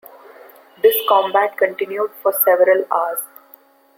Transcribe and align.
This 0.81 0.95
combat 1.07 1.55
continued 1.59 2.09
for 2.23 2.33
several 2.33 2.85
hours. 2.91 3.19